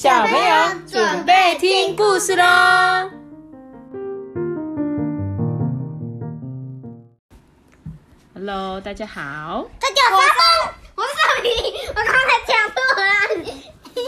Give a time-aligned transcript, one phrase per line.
[0.00, 2.44] 小朋友准备听故事喽
[8.32, 9.66] ！Hello，大家好。
[9.80, 11.48] 他叫发疯，我是少女，
[11.88, 12.12] 我刚才
[12.46, 13.10] 讲错了。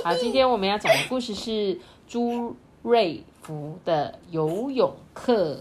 [0.04, 1.76] 好，今天我们要讲的故事是
[2.06, 5.58] 朱瑞福的游泳课。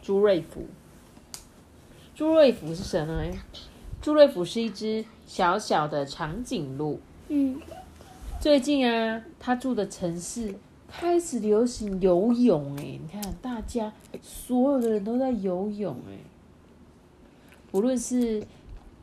[0.00, 0.64] 朱瑞福，
[2.14, 3.32] 朱瑞福是什么呢？
[4.00, 7.00] 朱瑞福是一只小小的长颈鹿。
[7.26, 7.60] 嗯。
[8.40, 10.54] 最近啊，他住的城市
[10.88, 16.16] 开始流行游泳哎，你看大家所有的人都在游泳哎，
[17.70, 18.42] 不论是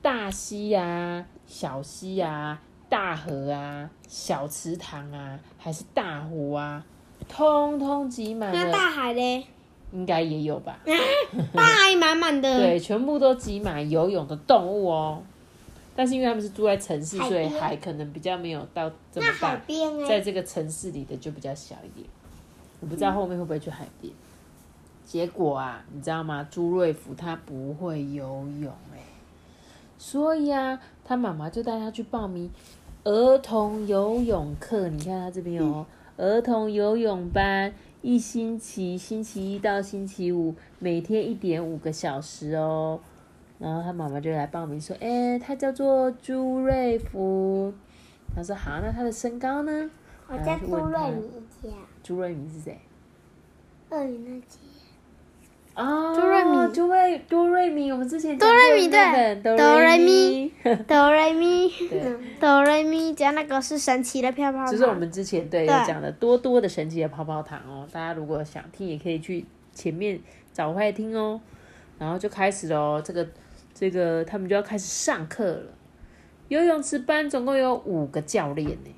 [0.02, 6.84] 大溪呀、小溪呀、大河啊、小池塘啊，还是大湖啊，
[7.30, 8.66] 通通挤满了。
[8.66, 9.46] 那大海嘞？
[9.91, 10.80] 应该也有吧。
[11.54, 12.58] 大海满满的。
[12.60, 15.22] 对，全部都挤满游泳的动物哦。
[15.98, 19.60] 但是因为他们是住在城市，所以海可能比较没有到这么大。
[20.08, 22.08] 在这个城市里的就比较小一点。
[22.80, 24.13] 我不知道后面会不会去海边。
[25.04, 26.48] 结果啊，你知道吗？
[26.52, 28.99] 朱瑞福他不会游泳哎，
[29.98, 32.52] 所以啊，他妈妈就带他去报名
[33.04, 34.90] 儿童游泳课。
[34.90, 35.84] 你看他这边有
[36.18, 42.99] 儿童游泳班，一星期星期一到星期五，每天一点五个小时哦。
[43.60, 47.74] 然后他妈妈就来报名说：“哎，他叫做朱瑞福。”
[48.36, 49.90] 他说：“好，那他的身高呢？”
[50.30, 51.24] 我叫朱瑞米
[51.62, 51.70] 姐。
[52.04, 52.80] 朱瑞米是谁？
[53.90, 54.60] 鳄鱼那姐。
[55.74, 60.52] 哦，朱瑞米，朱瑞，朱瑞米，我们之前哆瑞咪对，哆瑞咪，
[60.88, 61.71] 哆瑞咪，
[62.40, 64.72] 哆瑞咪，讲 那个是神奇的泡泡糖。
[64.72, 70.19] 就是我们之前对有讲的多多的神奇的泡泡糖哦，大家如果想听，也可以去前面
[70.52, 71.40] 找回来听哦。
[71.97, 73.28] 然后就开始喽，这个。
[73.80, 75.66] 这个他们就要开始上课了。
[76.47, 78.96] 游泳池班总共有五个教练呢，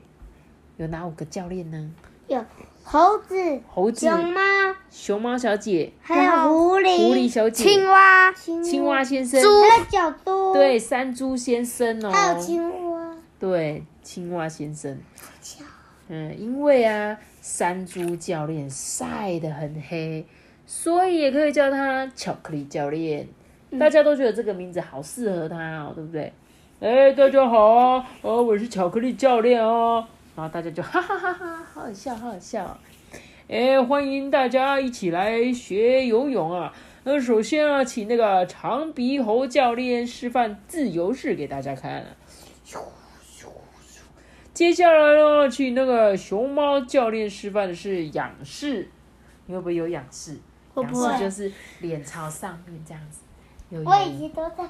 [0.77, 1.91] 有哪五个教练呢？
[2.27, 2.45] 有
[2.83, 3.35] 猴子、
[3.67, 4.41] 猴子、熊猫、
[4.89, 9.49] 熊猫小姐，还有狐狸、狐狸小姐、青蛙、青蛙先生、猪、
[9.89, 14.97] 小猪，对，山猪先生哦，还有青蛙，对，青蛙先生。
[16.07, 20.25] 嗯，因为啊，山猪教练晒得很黑，
[20.65, 23.27] 所以也可以叫他巧克力教练。
[23.77, 26.33] 大家都觉得这个名字好适合他哦，对不对？
[26.79, 30.03] 哎，大家好啊，哦，我是巧克力教练哦。
[30.35, 32.79] 然后大家就哈哈哈哈，好好笑，好好笑。
[33.47, 36.73] 哎，欢迎大家一起来学游泳啊。
[37.03, 42.05] 那首先啊，请那个长鼻猴教练示范自由式给大家看。
[44.51, 48.89] 接下来呢，请那个熊猫教练示范的是仰视。
[49.45, 50.37] 你会不会有仰视？
[50.75, 51.51] 仰视就是
[51.81, 53.21] 脸朝上面这样子。
[53.71, 54.63] 我已经都在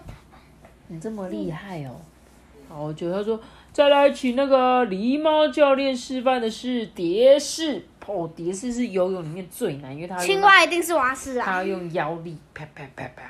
[0.88, 2.02] 你这么厉害哦！
[2.68, 3.40] 好，我觉得他说
[3.72, 13.24] 再来请那个狸猫教练示范的是蝶式哦，蝶式是游泳里面最难，因为它青蛙一定是蛙式啊，它要用腰力啪啪啪啪。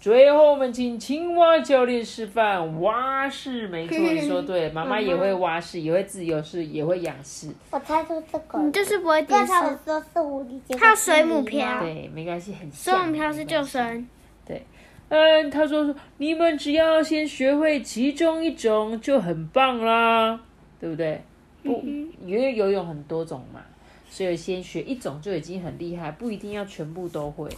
[0.00, 7.50] 最后我们请青蛙教练示范蛙式，没错，你说对，妈妈也会蛙式，也会自由式，也会仰式。
[7.70, 9.52] 我猜出这个，你就是不会蝶式。
[9.84, 14.08] 说是无敌它水母漂，对，没关系，很水母漂是救生，
[14.46, 14.64] 对。
[15.10, 20.40] 嗯，他说说你们只要先学会其中一种就很棒啦，
[20.78, 21.20] 对不对？
[21.64, 21.82] 不，
[22.24, 23.60] 因为游泳很多种嘛，
[24.08, 27.50] 所以先学一种就已经很厉害，不一定要全部都会。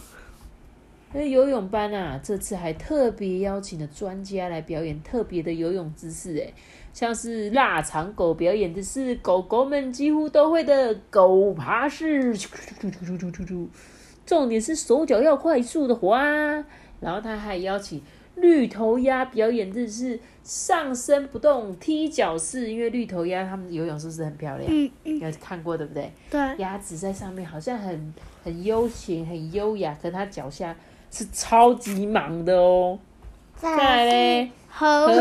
[1.13, 6.51] 那游泳班啊，这次还特别邀请了专家来表演特别的游泳姿势，诶，
[6.91, 12.35] 像是腊肠狗表演的是狗狗们几乎都会的狗爬式，
[14.25, 16.65] 重点是手脚要快速的滑。
[17.03, 18.01] 然后他还邀请
[18.35, 24.65] 绿头鸭表演的是上身不动踢脚式，因为绿头鸭他们游泳是不是很漂亮？
[24.71, 26.11] 嗯嗯，有看过对不对？
[26.31, 26.39] 对。
[26.57, 30.75] 鸭子在上面好像很很悠闲很优雅，可它脚下
[31.11, 32.97] 是超级忙的哦。
[33.55, 35.13] 再来嘞，河马。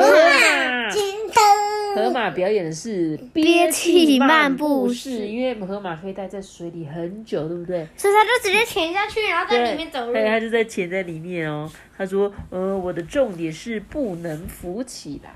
[1.94, 7.86] 河马表演的是憋气漫步式，因为河马可以待在水里很久，对不对？
[7.96, 10.12] 所以他就直接潜下去，然后在里面走路。
[10.12, 11.70] 对，他就在潜在里面哦。
[11.96, 15.30] 他说：“呃，我的重点是不能浮起来。”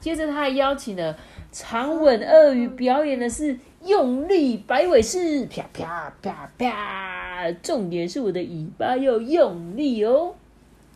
[0.00, 1.16] 接着他还邀请了
[1.52, 10.34] 长吻鳄鱼表演的是用力摆尾式，啪啪啪啪，重点是我的尾巴要用力哦。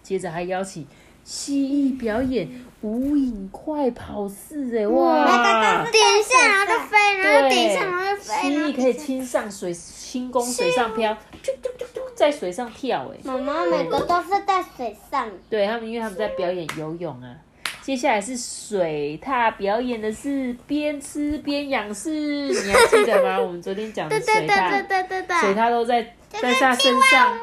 [0.03, 0.85] 接着还邀请。
[1.27, 2.49] 蜥蜴表演
[2.83, 5.85] 无影快跑式，哎哇！
[5.91, 8.35] 点一下然后就飞，然后点一下然后就飞。
[8.41, 11.13] 蜥蜴可以轻上水，轻功水上漂，
[11.43, 13.19] 啾啾啾啾在水上跳，哎。
[13.25, 15.29] 妈妈每个都是在水上。
[15.51, 17.35] 对他们，因为他们在表演游泳啊。
[17.83, 22.11] 接下来是水獭表演的是边吃边仰视，
[22.51, 23.41] 你还记得吗？
[23.41, 24.87] 我们昨天讲的水獭，
[25.41, 27.37] 水獭都在在他身上，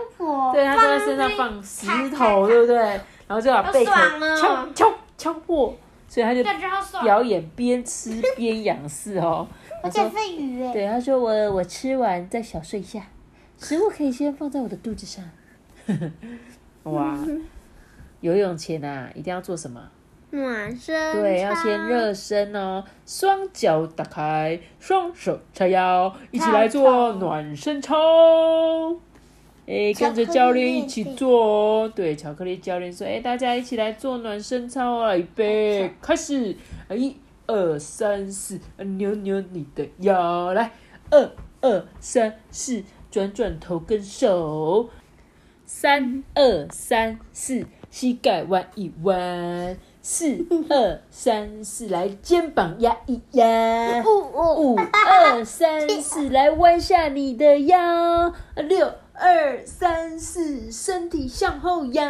[0.54, 3.00] 对，它都在身上放石头，对不对？
[3.34, 3.92] 然后就把贝壳
[4.36, 5.76] 敲敲敲破，
[6.08, 6.44] 所以他就
[7.02, 9.48] 表演边吃边仰视哦。
[9.82, 13.02] 而且飞鱼对，他说我我吃完再小睡一下，
[13.58, 15.26] 食物可以先放在我的肚子上。
[16.84, 17.18] 哇，
[18.22, 19.82] 游泳前啊，一定要做什么？
[20.30, 21.14] 暖身。
[21.14, 22.84] 对，要先热身哦。
[23.06, 27.96] 双脚打开，双手叉腰，一起来做暖身操。
[29.66, 31.92] 哎，跟着教练一起做哦。
[31.96, 35.16] 对，巧克力教练说：“哎，大家一起来做暖身操啊！
[35.16, 36.56] 预备，开始！
[36.92, 37.16] 一、
[37.48, 40.72] 二、三、四，扭扭你的腰，来，
[41.10, 41.32] 二、
[41.62, 44.90] 二、三、四，转转头跟手。”
[45.66, 49.78] 三二三四，膝盖弯一弯。
[50.02, 54.04] 四二三四，来肩膀压一压。
[54.04, 58.34] 五二三四，来弯下你的腰。
[58.56, 62.04] 六二三四，身体向后仰。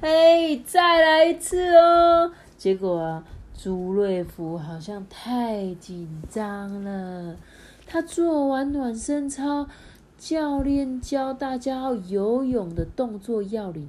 [0.00, 2.32] 哎，再来一次哦。
[2.56, 3.24] 结果啊，
[3.56, 7.36] 朱瑞福好像太紧张了，
[7.86, 9.66] 他做完暖身操。
[10.16, 13.86] 教练教大家游泳的动作要领：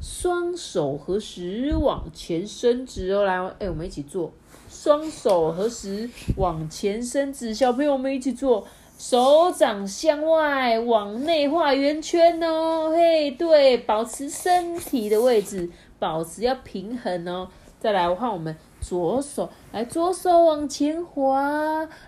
[0.00, 4.32] 双手合十往前伸直哦，来，哎，我们一起做，
[4.70, 8.66] 双手合十往前伸直，小朋友们一起做，
[9.00, 17.48] 手掌向外往内画圆圈哦，嘿，对，保持身体的位置，保持要平衡哦，
[17.78, 18.54] 再来换我们。
[18.78, 21.40] 左手来，左手往前滑，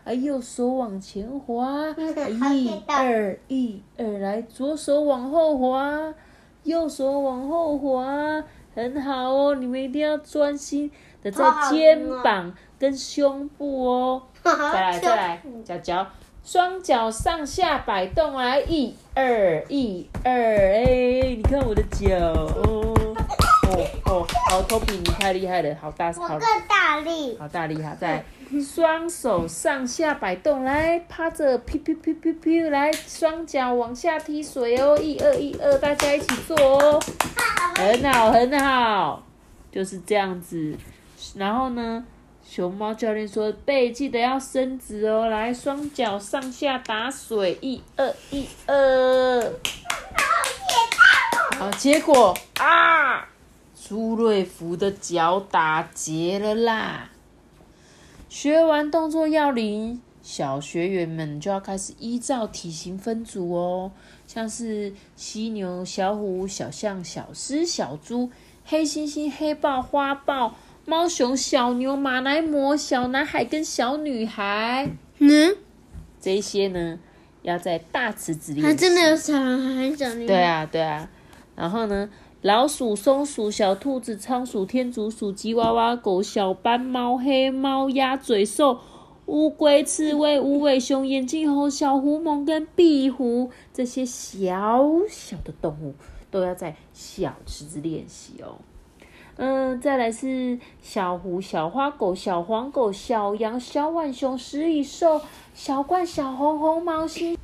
[0.04, 1.66] 啊，右手往前滑，
[2.28, 6.14] 一二一二，来，左手往后滑，
[6.64, 8.44] 右手往后滑，
[8.74, 10.90] 很好哦，你们一定要专心
[11.22, 14.22] 的在肩膀跟胸部哦。
[14.44, 16.06] 再来再来， 脚脚
[16.44, 22.94] 双脚上下摆动，来，一二一二，哎，你看我的脚哦。
[23.64, 28.22] 哦哦，好，托比，你太厉害了，好大，好，更大力，好大力，哈，再
[28.62, 37.00] 双手上下摆动，来趴着，噗噗噗噗噗，来双脚往下踢水哦，一二一二，大家一起做哦，
[37.76, 39.22] 很好很好，
[39.70, 40.76] 就是这样子。
[41.36, 42.04] 然后呢，
[42.54, 49.54] 熊猫教练说背记得要伸直哦，来双脚上下打水，一二一二，
[51.58, 53.26] 好，结果啊。
[53.74, 57.10] 朱瑞福的脚打结了啦！
[58.28, 63.92] 学完动作要领，小学员们就要开始依照体型分组哦，
[64.26, 68.30] 像是犀牛、小虎、小象、小狮、小猪、
[68.66, 74.90] 黑猩猩、黑豹、花豹、猫熊、小牛、马来貘、小男孩跟小女孩。
[75.18, 75.56] 嗯，
[76.20, 76.98] 这些呢，
[77.42, 78.60] 要在大池子里。
[78.60, 80.26] 还真的有小男孩、小女孩。
[80.26, 81.08] 对啊，对啊，
[81.54, 82.10] 然后呢？
[82.42, 88.80] 老鼠、松鼠、小兔子、仓鼠、天竺鼠、吉娃娃、狗、小斑猫、黑猫、鸭嘴兽、
[89.26, 95.94] 乌龟、刺猬、无尾熊、眼镜猴、小狐獴跟壁虎这些小小的动物
[96.32, 98.58] 都要在小池子练习哦。
[99.36, 105.20] 嗯，再来是小狐、小花狗、小黄狗、小羊、小浣熊、食蚁兽、
[105.54, 107.36] 小鹳、小红、红毛猩。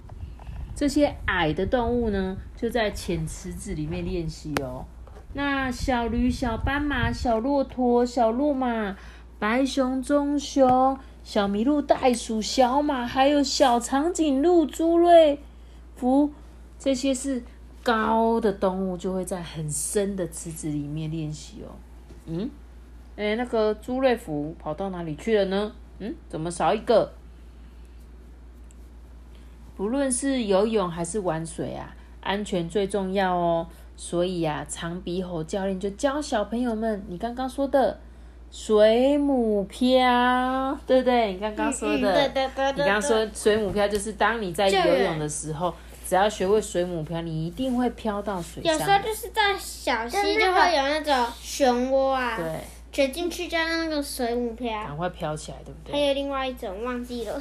[0.75, 4.85] 这些矮的动物呢，就在浅池子里面练习哦。
[5.33, 8.97] 那小驴、小斑马、小骆驼、小鹿马、
[9.39, 15.41] 白熊、棕熊、小麋鹿、袋鼠、小马，还有小长颈鹿、猪瑞
[15.97, 16.31] 福，
[16.79, 17.43] 这些是
[17.83, 21.73] 高的动物，就会在很深的池子里面练习哦。
[22.27, 22.51] 嗯，
[23.17, 25.73] 哎，那个朱瑞福跑到哪里去了呢？
[25.99, 27.13] 嗯，怎么少一个？
[29.77, 33.67] 不论是游泳还是玩水啊，安全最重要哦。
[33.97, 37.99] 所以呀，长鼻猴教练就教小朋友们，你刚刚说的
[38.51, 41.33] 水母漂，对不对？
[41.33, 45.75] 你刚刚说的，对对对你刚刚说水母漂就是当你在游泳的时候，
[46.09, 48.73] 只要学会水母漂，你一定会漂到水上。
[48.73, 52.61] 有时候就是在小溪就会有那种漩涡啊，对，
[52.91, 55.93] 卷进去加那个水母漂，赶快漂起来，对不对？
[55.93, 57.39] 还有另外一种忘记了。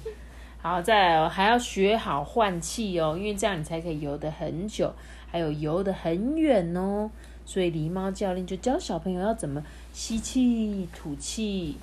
[0.62, 4.90] 好，再来哦还要学好换气哦，因为这样你才可以游得很久，
[5.30, 7.10] 还有游得很远哦。
[7.44, 9.62] 所以狸猫教练就教小朋友要怎么
[9.92, 11.76] 吸气、吐气。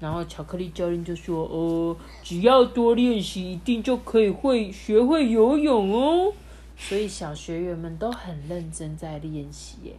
[0.00, 6.32] 然后巧克力教练就说：“哦，只要多练习，一定就可以会学会游泳哦。”
[6.78, 9.96] 所以小学员们都很认真在练习耶。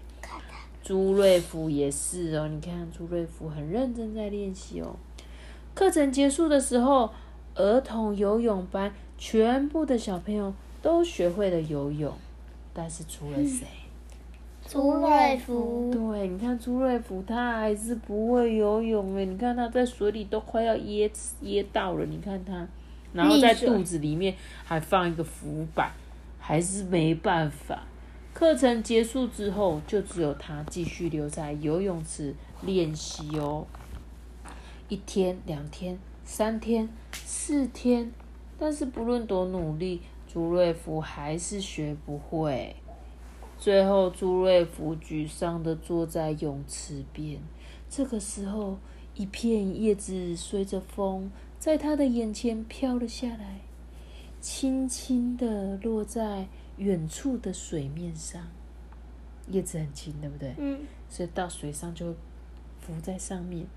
[0.82, 4.96] 朱瑞福也是哦，你看朱瑞福很认真在练习哦。
[5.75, 7.12] 课程结束的时候，
[7.56, 12.13] 儿童游泳班全部的小朋友都学会了游泳，
[12.74, 13.68] 但是除了谁？
[14.69, 15.89] 朱瑞福。
[15.91, 21.11] 对，你看朱瑞福他还是不会游泳诶，你看他在水里都快要噎
[21.41, 22.67] 噎到了，你看他，
[23.11, 25.91] 然后在肚子里面还放一个浮板，
[26.38, 27.81] 还是没办法。
[28.31, 33.65] 课程结束之后，就只有他继续留在游泳池练习哦。
[34.88, 38.11] 一天、两天、三天、四天，
[38.59, 42.75] 但是不论多努力，朱瑞福还是学不会。
[43.59, 47.39] 最后，朱瑞福沮丧的坐在泳池边。
[47.89, 48.77] 这个时候，
[49.15, 53.59] 一片叶子随着风在他的眼前飘了下来，
[54.39, 56.47] 轻轻的落在。
[56.77, 58.41] 远处的水面上，
[59.49, 60.55] 叶子很轻，对不对？
[60.57, 60.79] 嗯。
[61.09, 62.15] 所以到水上就
[62.79, 63.67] 浮在上面。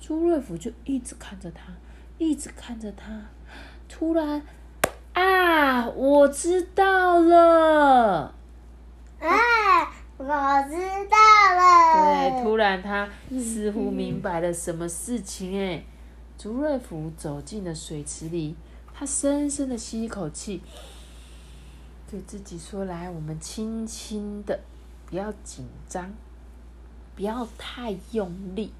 [0.00, 1.72] 朱瑞福就一直看着他，
[2.18, 3.28] 一直看着他。
[3.88, 4.42] 突然，
[5.12, 5.88] 啊！
[5.90, 8.34] 我知道了。
[9.20, 9.92] 啊！
[10.16, 10.76] 我知
[11.08, 11.16] 道
[11.54, 11.94] 了。
[11.94, 13.08] 对，突然他
[13.38, 15.58] 似乎明白了什么事情。
[15.58, 15.84] 哎，
[16.36, 18.56] 朱瑞福走进了水池里，
[18.92, 20.60] 他深深的吸一口气。
[22.10, 24.58] 对自己说：“来，我们轻轻的，
[25.06, 26.12] 不要紧张，
[27.14, 28.72] 不要太用力。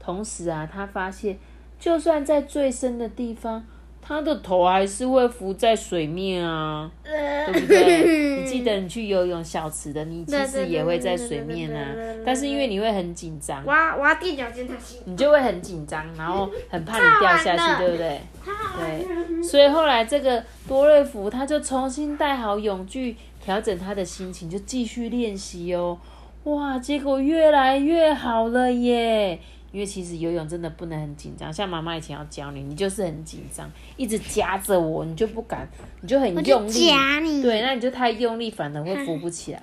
[0.00, 1.38] 同时啊，他发现，
[1.78, 3.64] 就算在最深的地方。”
[4.06, 8.36] 他的头还是会浮在水面啊，对不对？
[8.44, 11.88] 你记得你去游泳小池的，你其实也会在水面啊。
[12.24, 15.00] 但是因为你会很紧张，我我要垫脚尖才行。
[15.06, 18.20] 你就会很紧张，然后很怕你掉下去，对不对？
[18.78, 19.42] 对。
[19.42, 25.98] 所以后来这个多瑞福他就重新带好泳具，调整他的心情，就继续练习哦。
[26.44, 29.38] 哇，结果越来越好了耶！
[29.74, 35.68] 因为其实游泳真的不能很紧张，像妈妈以前要教你，你就是很紧张，一直夹着我，你就不敢，
[36.00, 39.60] 你就很用力，夹你，对，那你就太用力，反而会浮不起来。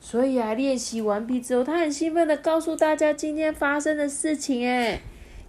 [0.00, 4.98] 所以啊，练习完毕之后，他很兴奋的告诉大家今天发生的事情，哎，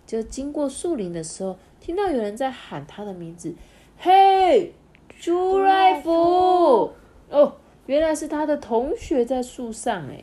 [0.05, 3.55] 就经过树林的时候，听到有人在喊他的名字，
[3.97, 4.73] 嘿，
[5.17, 6.91] 朱瑞福，
[7.29, 7.53] 哦，
[7.85, 10.21] 原来是他的同学在树上，哎，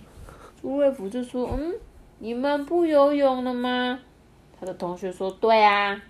[0.60, 1.72] 朱瑞福就说，嗯。
[2.22, 3.98] 你们不游泳了吗？
[4.60, 6.00] 他的同学说：“对啊，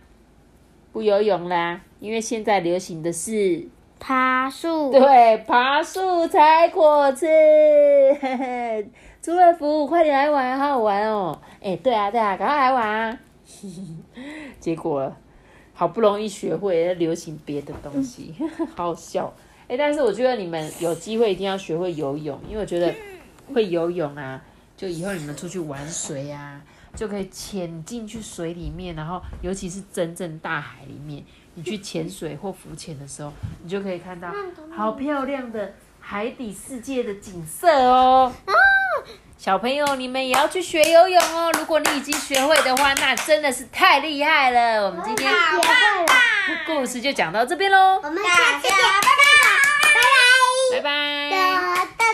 [0.92, 3.66] 不游泳啦，因为现在流行的是
[3.99, 4.92] 爬树。
[4.92, 7.26] 对，爬树采果子。
[7.26, 8.90] 嘿嘿，
[9.23, 11.40] 朱瑞福，快点来玩，好好玩哦！
[11.62, 13.19] 哎，对啊，对啊，赶快来玩啊！
[14.61, 15.11] 结果
[15.73, 18.35] 好不容易学会流行别的东西，
[18.76, 19.33] 好好笑。
[19.66, 22.95] 哎，但是我觉得你们有机会一定要学会游泳，因为我觉得
[23.54, 24.45] 会游泳啊。”
[24.82, 26.60] 就以后你们出去玩水呀，
[26.96, 31.24] 就可以潜进去水里面，然后尤其是真正大海里面，
[31.54, 34.28] 你去潜水或浮潜的时候，你就可以看到
[34.76, 38.32] 好漂亮的海底世界的景色哦。
[39.38, 41.52] 小朋友，你们也要去学游泳哦。
[41.56, 44.84] 如果你已经学会的话，那真的是太厉害了。
[44.86, 45.32] 我们今天
[46.66, 48.00] 故事就讲到这边喽。
[48.02, 49.00] 我们下次见，拜
[50.72, 50.90] 拜，拜拜，
[51.30, 51.72] 拜拜。